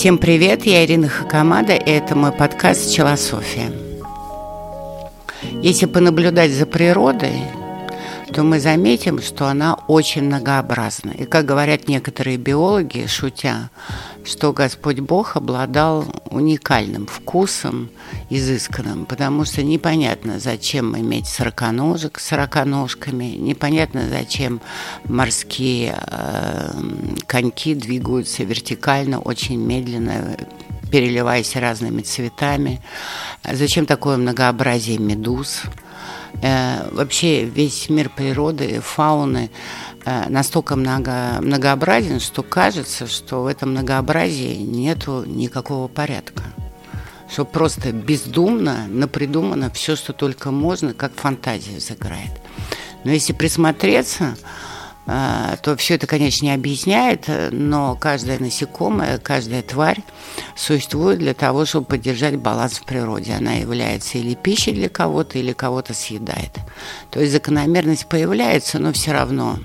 Всем 0.00 0.16
привет, 0.16 0.64
я 0.64 0.86
Ирина 0.86 1.10
Хакамада, 1.10 1.74
и 1.74 1.90
это 1.90 2.16
мой 2.16 2.32
подкаст 2.32 2.90
«Челософия». 2.90 3.70
Если 5.60 5.84
понаблюдать 5.84 6.52
за 6.52 6.64
природой, 6.64 7.42
то 8.32 8.42
мы 8.42 8.60
заметим, 8.60 9.20
что 9.20 9.46
она 9.46 9.74
очень 9.88 10.24
многообразна. 10.24 11.10
И 11.10 11.24
как 11.24 11.46
говорят 11.46 11.88
некоторые 11.88 12.36
биологи, 12.36 13.06
шутя, 13.06 13.70
что 14.24 14.52
Господь 14.52 15.00
Бог 15.00 15.36
обладал 15.36 16.04
уникальным 16.30 17.06
вкусом, 17.06 17.90
изысканным, 18.28 19.06
потому 19.06 19.44
что 19.44 19.62
непонятно, 19.62 20.38
зачем 20.38 20.96
иметь 20.96 21.26
сороконожек 21.26 22.18
с 22.18 22.26
сороконожками, 22.26 23.36
непонятно, 23.36 24.08
зачем 24.08 24.60
морские 25.04 25.96
э, 25.98 26.70
коньки 27.26 27.74
двигаются 27.74 28.44
вертикально, 28.44 29.18
очень 29.20 29.58
медленно, 29.58 30.36
переливаясь 30.90 31.56
разными 31.56 32.02
цветами. 32.02 32.82
Зачем 33.44 33.86
такое 33.86 34.16
многообразие 34.16 34.98
медуз? 34.98 35.62
Э, 36.42 36.88
вообще 36.92 37.44
весь 37.44 37.88
мир 37.88 38.08
природы, 38.08 38.80
фауны 38.80 39.50
э, 40.04 40.28
настолько 40.28 40.76
много, 40.76 41.38
многообразен, 41.40 42.20
что 42.20 42.42
кажется, 42.42 43.06
что 43.06 43.42
в 43.42 43.46
этом 43.46 43.70
многообразии 43.70 44.56
нету 44.56 45.24
никакого 45.26 45.88
порядка. 45.88 46.42
Что 47.30 47.44
просто 47.44 47.92
бездумно 47.92 48.86
напридумано 48.88 49.70
все, 49.70 49.96
что 49.96 50.12
только 50.12 50.50
можно, 50.50 50.94
как 50.94 51.14
фантазия 51.14 51.78
загорает. 51.78 52.32
Но 53.04 53.12
если 53.12 53.32
присмотреться, 53.32 54.36
то 55.62 55.76
все 55.76 55.94
это, 55.94 56.06
конечно, 56.06 56.44
не 56.44 56.52
объясняет, 56.52 57.24
но 57.50 57.96
каждое 57.96 58.38
насекомое, 58.38 59.18
каждая 59.18 59.62
тварь 59.62 60.02
существует 60.56 61.18
для 61.18 61.34
того, 61.34 61.64
чтобы 61.64 61.86
поддержать 61.86 62.36
баланс 62.36 62.74
в 62.78 62.84
природе. 62.84 63.32
Она 63.32 63.54
является 63.54 64.18
или 64.18 64.34
пищей 64.34 64.72
для 64.72 64.88
кого-то, 64.88 65.38
или 65.38 65.52
кого-то 65.52 65.94
съедает. 65.94 66.50
То 67.10 67.20
есть 67.20 67.32
закономерность 67.32 68.06
появляется, 68.06 68.78
но 68.78 68.92
все 68.92 69.12
равно 69.12 69.58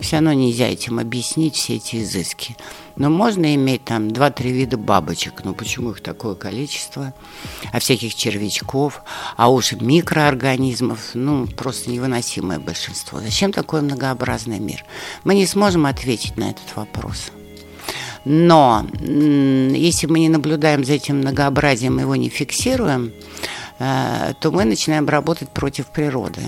все 0.00 0.16
равно 0.16 0.32
нельзя 0.32 0.68
этим 0.68 0.98
объяснить 0.98 1.56
все 1.56 1.76
эти 1.76 2.02
изыски. 2.02 2.56
Но 2.96 3.10
можно 3.10 3.54
иметь 3.54 3.84
там 3.84 4.08
2-3 4.08 4.50
вида 4.50 4.76
бабочек. 4.76 5.44
Ну 5.44 5.54
почему 5.54 5.90
их 5.90 6.00
такое 6.00 6.34
количество? 6.34 7.14
А 7.72 7.78
всяких 7.78 8.14
червячков, 8.14 9.02
а 9.36 9.50
уж 9.50 9.72
микроорганизмов, 9.72 11.14
ну 11.14 11.46
просто 11.46 11.90
невыносимое 11.90 12.58
большинство. 12.58 13.20
Зачем 13.20 13.52
такой 13.52 13.82
многообразный 13.82 14.58
мир? 14.58 14.84
Мы 15.24 15.34
не 15.34 15.46
сможем 15.46 15.86
ответить 15.86 16.36
на 16.36 16.50
этот 16.50 16.76
вопрос. 16.76 17.30
Но 18.24 18.86
если 19.00 20.06
мы 20.06 20.18
не 20.18 20.28
наблюдаем 20.28 20.84
за 20.84 20.94
этим 20.94 21.18
многообразием, 21.18 21.98
его 21.98 22.16
не 22.16 22.28
фиксируем, 22.28 23.12
э, 23.78 24.34
то 24.40 24.50
мы 24.50 24.64
начинаем 24.64 25.08
работать 25.08 25.48
против 25.50 25.86
природы 25.86 26.42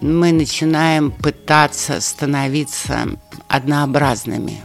мы 0.00 0.32
начинаем 0.32 1.10
пытаться 1.10 2.00
становиться 2.00 3.08
однообразными. 3.48 4.62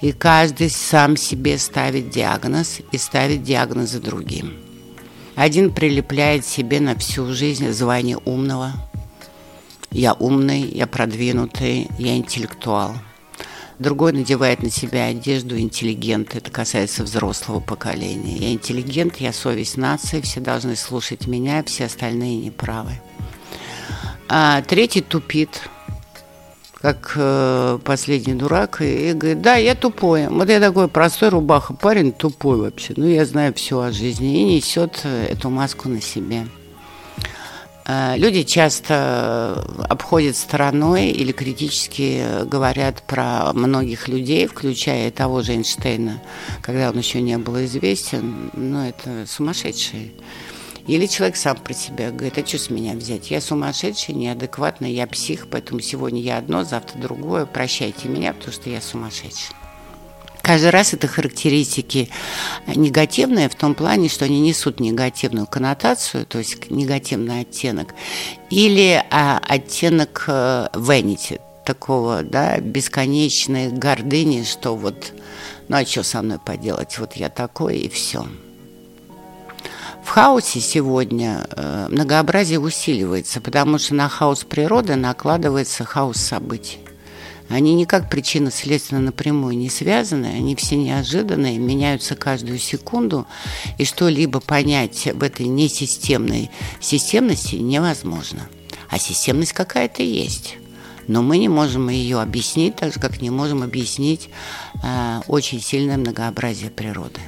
И 0.00 0.12
каждый 0.12 0.70
сам 0.70 1.16
себе 1.16 1.58
ставит 1.58 2.10
диагноз 2.10 2.80
и 2.90 2.98
ставит 2.98 3.42
диагнозы 3.42 4.00
другим. 4.00 4.54
Один 5.34 5.72
прилепляет 5.72 6.44
себе 6.46 6.80
на 6.80 6.96
всю 6.96 7.32
жизнь 7.32 7.70
звание 7.70 8.18
умного. 8.24 8.72
Я 9.90 10.14
умный, 10.14 10.62
я 10.62 10.86
продвинутый, 10.86 11.88
я 11.98 12.16
интеллектуал. 12.16 12.94
Другой 13.78 14.12
надевает 14.12 14.62
на 14.62 14.70
себя 14.70 15.06
одежду 15.06 15.58
интеллигент. 15.58 16.34
Это 16.34 16.50
касается 16.50 17.02
взрослого 17.02 17.60
поколения. 17.60 18.36
Я 18.36 18.52
интеллигент, 18.52 19.16
я 19.18 19.32
совесть 19.32 19.78
нации, 19.78 20.20
все 20.20 20.40
должны 20.40 20.76
слушать 20.76 21.26
меня, 21.26 21.62
все 21.64 21.86
остальные 21.86 22.38
неправы 22.38 23.00
а 24.32 24.62
третий 24.62 25.00
тупит, 25.00 25.68
как 26.74 27.14
э, 27.16 27.80
последний 27.84 28.34
дурак, 28.34 28.80
и, 28.80 29.10
и 29.10 29.12
говорит, 29.12 29.42
да, 29.42 29.56
я 29.56 29.74
тупой. 29.74 30.28
Вот 30.28 30.48
я 30.48 30.60
такой 30.60 30.86
простой 30.86 31.30
рубаха, 31.30 31.74
парень 31.74 32.12
тупой 32.12 32.58
вообще. 32.58 32.94
Ну, 32.96 33.08
я 33.08 33.26
знаю 33.26 33.52
все 33.54 33.80
о 33.80 33.90
жизни 33.90 34.40
и 34.40 34.54
несет 34.54 35.04
эту 35.04 35.50
маску 35.50 35.88
на 35.88 36.00
себе. 36.00 36.46
А, 37.86 38.14
люди 38.16 38.44
часто 38.44 39.64
обходят 39.88 40.36
стороной 40.36 41.08
или 41.08 41.32
критически 41.32 42.44
говорят 42.44 43.02
про 43.02 43.52
многих 43.52 44.06
людей, 44.06 44.46
включая 44.46 45.10
того 45.10 45.42
же 45.42 45.54
Эйнштейна, 45.54 46.22
когда 46.62 46.90
он 46.90 46.98
еще 46.98 47.20
не 47.20 47.36
был 47.36 47.64
известен. 47.64 48.52
Ну, 48.54 48.86
это 48.86 49.26
сумасшедшие. 49.26 50.12
Или 50.90 51.06
человек 51.06 51.36
сам 51.36 51.56
про 51.56 51.72
себя 51.72 52.10
говорит, 52.10 52.36
а 52.36 52.44
что 52.44 52.58
с 52.58 52.68
меня 52.68 52.94
взять? 52.94 53.30
Я 53.30 53.40
сумасшедший, 53.40 54.12
неадекватный, 54.12 54.92
я 54.92 55.06
псих, 55.06 55.46
поэтому 55.48 55.78
сегодня 55.78 56.20
я 56.20 56.38
одно, 56.38 56.64
завтра 56.64 56.98
другое. 56.98 57.46
Прощайте 57.46 58.08
меня, 58.08 58.32
потому 58.32 58.52
что 58.52 58.70
я 58.70 58.80
сумасшедший. 58.80 59.54
Каждый 60.42 60.70
раз 60.70 60.92
это 60.92 61.06
характеристики 61.06 62.08
негативные 62.74 63.48
в 63.48 63.54
том 63.54 63.76
плане, 63.76 64.08
что 64.08 64.24
они 64.24 64.40
несут 64.40 64.80
негативную 64.80 65.46
коннотацию, 65.46 66.26
то 66.26 66.38
есть 66.38 66.72
негативный 66.72 67.42
оттенок, 67.42 67.94
или 68.50 69.00
а, 69.12 69.38
оттенок 69.46 70.24
э, 70.26 70.70
vanity, 70.72 71.40
такого, 71.64 72.24
да, 72.24 72.58
бесконечной 72.58 73.68
гордыни, 73.68 74.42
что 74.42 74.74
вот, 74.74 75.12
ну 75.68 75.76
а 75.76 75.84
что 75.86 76.02
со 76.02 76.20
мной 76.20 76.40
поделать, 76.40 76.98
вот 76.98 77.12
я 77.12 77.28
такой 77.28 77.78
и 77.78 77.88
все. 77.88 78.26
В 80.04 80.08
хаосе 80.08 80.60
сегодня 80.60 81.46
э, 81.50 81.86
многообразие 81.88 82.58
усиливается, 82.58 83.40
потому 83.40 83.78
что 83.78 83.94
на 83.94 84.08
хаос 84.08 84.44
природы 84.44 84.96
накладывается 84.96 85.84
хаос 85.84 86.16
событий. 86.16 86.78
Они 87.48 87.74
никак 87.74 88.08
причинно-следственно 88.08 89.00
напрямую 89.00 89.56
не 89.56 89.68
связаны, 89.68 90.26
они 90.26 90.54
все 90.54 90.76
неожиданные, 90.76 91.58
меняются 91.58 92.14
каждую 92.14 92.58
секунду, 92.58 93.26
и 93.76 93.84
что-либо 93.84 94.38
понять 94.38 95.08
в 95.12 95.22
этой 95.22 95.46
несистемной 95.46 96.50
системности 96.80 97.56
невозможно. 97.56 98.48
А 98.88 98.98
системность 98.98 99.52
какая-то 99.52 100.02
есть. 100.02 100.56
Но 101.08 101.22
мы 101.22 101.38
не 101.38 101.48
можем 101.48 101.88
ее 101.88 102.20
объяснить, 102.20 102.76
так 102.76 102.92
же, 102.94 103.00
как 103.00 103.20
не 103.20 103.30
можем 103.30 103.64
объяснить 103.64 104.30
э, 104.82 105.20
очень 105.26 105.60
сильное 105.60 105.96
многообразие 105.96 106.70
природы. 106.70 107.20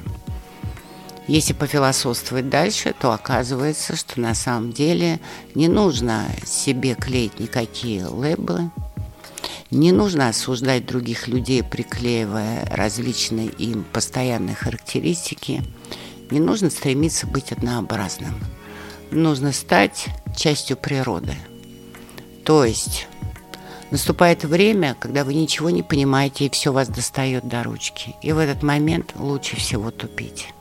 Если 1.27 1.53
пофилософствовать 1.53 2.49
дальше, 2.49 2.93
то 2.99 3.13
оказывается, 3.13 3.95
что 3.95 4.19
на 4.19 4.35
самом 4.35 4.73
деле 4.73 5.19
не 5.55 5.69
нужно 5.69 6.27
себе 6.45 6.95
клеить 6.95 7.39
никакие 7.39 8.05
лейблы, 8.05 8.71
не 9.73 9.91
нужно 9.91 10.29
осуждать 10.29 10.85
других 10.85 11.27
людей, 11.27 11.63
приклеивая 11.63 12.65
различные 12.69 13.47
им 13.47 13.83
постоянные 13.91 14.55
характеристики. 14.55 15.63
Не 16.29 16.39
нужно 16.39 16.69
стремиться 16.69 17.25
быть 17.25 17.51
однообразным. 17.51 18.35
Нужно 19.09 19.51
стать 19.51 20.07
частью 20.37 20.77
природы. 20.77 21.35
То 22.45 22.65
есть 22.65 23.07
наступает 23.89 24.43
время, 24.43 24.95
когда 24.99 25.23
вы 25.23 25.33
ничего 25.33 25.71
не 25.71 25.81
понимаете, 25.81 26.45
и 26.45 26.49
все 26.49 26.71
вас 26.71 26.87
достает 26.87 27.47
до 27.47 27.63
ручки. 27.63 28.15
И 28.21 28.31
в 28.31 28.37
этот 28.37 28.61
момент 28.61 29.13
лучше 29.15 29.55
всего 29.55 29.89
тупить. 29.89 30.53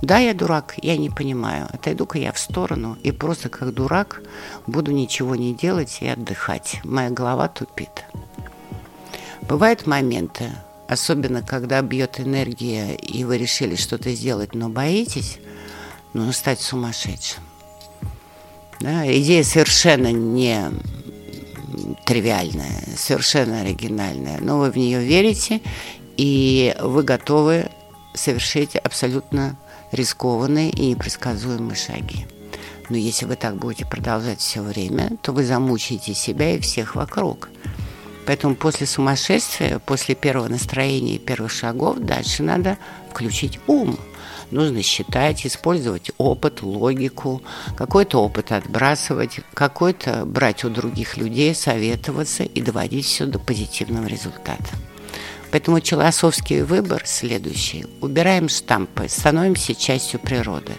Да, 0.00 0.18
я 0.18 0.32
дурак, 0.32 0.74
я 0.80 0.96
не 0.96 1.10
понимаю. 1.10 1.66
Отойду-ка 1.72 2.18
я 2.18 2.32
в 2.32 2.38
сторону 2.38 2.96
и 3.02 3.10
просто 3.10 3.48
как 3.48 3.74
дурак 3.74 4.22
буду 4.66 4.92
ничего 4.92 5.34
не 5.34 5.54
делать 5.54 5.98
и 6.00 6.06
отдыхать. 6.06 6.80
Моя 6.84 7.10
голова 7.10 7.48
тупит. 7.48 8.04
Бывают 9.42 9.86
моменты, 9.86 10.52
особенно 10.88 11.42
когда 11.42 11.82
бьет 11.82 12.20
энергия, 12.20 12.94
и 12.94 13.24
вы 13.24 13.38
решили 13.38 13.74
что-то 13.74 14.12
сделать, 14.12 14.54
но 14.54 14.68
боитесь, 14.68 15.38
нужно 16.12 16.32
стать 16.32 16.60
сумасшедшим. 16.60 17.42
Да, 18.80 19.04
идея 19.18 19.42
совершенно 19.42 20.12
не 20.12 20.70
тривиальная, 22.06 22.84
совершенно 22.96 23.62
оригинальная, 23.62 24.38
но 24.40 24.58
вы 24.58 24.70
в 24.70 24.76
нее 24.76 25.04
верите, 25.04 25.60
и 26.16 26.76
вы 26.80 27.02
готовы 27.02 27.70
совершить 28.14 28.76
абсолютно 28.76 29.56
рискованные 29.92 30.70
и 30.70 30.90
непредсказуемые 30.90 31.76
шаги. 31.76 32.26
Но 32.88 32.96
если 32.96 33.26
вы 33.26 33.36
так 33.36 33.56
будете 33.56 33.86
продолжать 33.86 34.40
все 34.40 34.62
время, 34.62 35.12
то 35.22 35.32
вы 35.32 35.44
замучаете 35.44 36.14
себя 36.14 36.54
и 36.54 36.60
всех 36.60 36.94
вокруг. 36.96 37.48
Поэтому 38.26 38.56
после 38.56 38.86
сумасшествия, 38.86 39.78
после 39.78 40.14
первого 40.14 40.48
настроения 40.48 41.14
и 41.14 41.18
первых 41.18 41.50
шагов, 41.50 41.98
дальше 41.98 42.42
надо 42.42 42.76
включить 43.10 43.58
ум. 43.66 43.98
Нужно 44.50 44.82
считать, 44.82 45.46
использовать 45.46 46.10
опыт, 46.16 46.62
логику, 46.62 47.42
какой-то 47.76 48.22
опыт 48.22 48.52
отбрасывать, 48.52 49.40
какой-то 49.52 50.24
брать 50.24 50.64
у 50.64 50.70
других 50.70 51.16
людей, 51.18 51.54
советоваться 51.54 52.42
и 52.42 52.60
доводить 52.60 53.06
все 53.06 53.26
до 53.26 53.38
позитивного 53.38 54.06
результата. 54.06 54.74
Поэтому 55.50 55.80
философский 55.80 56.62
выбор 56.62 57.02
следующий. 57.06 57.86
Убираем 58.00 58.48
штампы, 58.48 59.08
становимся 59.08 59.74
частью 59.74 60.20
природы. 60.20 60.72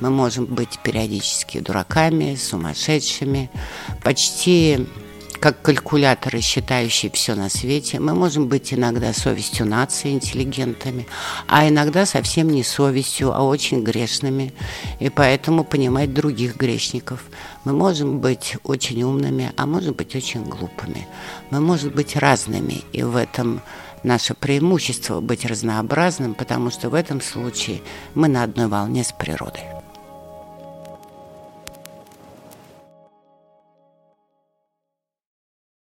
Мы 0.00 0.10
можем 0.10 0.46
быть 0.46 0.78
периодически 0.82 1.60
дураками, 1.60 2.34
сумасшедшими, 2.34 3.50
почти 4.02 4.86
как 5.40 5.62
калькуляторы, 5.62 6.40
считающие 6.40 7.10
все 7.12 7.34
на 7.34 7.48
свете. 7.48 8.00
Мы 8.00 8.14
можем 8.14 8.48
быть 8.48 8.74
иногда 8.74 9.12
совестью 9.12 9.66
нации, 9.66 10.10
интеллигентами, 10.10 11.06
а 11.46 11.68
иногда 11.68 12.06
совсем 12.06 12.50
не 12.50 12.64
совестью, 12.64 13.32
а 13.32 13.42
очень 13.42 13.82
грешными, 13.82 14.52
и 14.98 15.10
поэтому 15.10 15.64
понимать 15.64 16.12
других 16.12 16.56
грешников. 16.56 17.24
Мы 17.64 17.72
можем 17.72 18.18
быть 18.18 18.56
очень 18.64 19.02
умными, 19.02 19.52
а 19.56 19.66
можем 19.66 19.94
быть 19.94 20.14
очень 20.16 20.44
глупыми. 20.44 21.06
Мы 21.50 21.60
можем 21.60 21.90
быть 21.90 22.16
разными, 22.16 22.82
и 22.92 23.02
в 23.02 23.16
этом 23.16 23.60
наше 24.02 24.34
преимущество 24.34 25.20
быть 25.20 25.44
разнообразным, 25.44 26.34
потому 26.34 26.70
что 26.70 26.90
в 26.90 26.94
этом 26.94 27.20
случае 27.20 27.80
мы 28.14 28.28
на 28.28 28.42
одной 28.42 28.68
волне 28.68 29.04
с 29.04 29.12
природой. 29.12 29.77